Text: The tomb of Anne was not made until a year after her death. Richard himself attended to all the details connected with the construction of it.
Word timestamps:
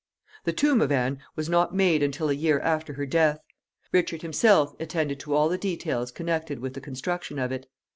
The 0.45 0.51
tomb 0.53 0.81
of 0.81 0.91
Anne 0.91 1.19
was 1.35 1.47
not 1.47 1.75
made 1.75 2.01
until 2.01 2.27
a 2.27 2.33
year 2.33 2.59
after 2.61 2.93
her 2.93 3.05
death. 3.05 3.37
Richard 3.91 4.23
himself 4.23 4.73
attended 4.81 5.19
to 5.19 5.35
all 5.35 5.47
the 5.47 5.59
details 5.59 6.09
connected 6.11 6.57
with 6.57 6.73
the 6.73 6.81
construction 6.81 7.37
of 7.37 7.51
it. 7.51 7.67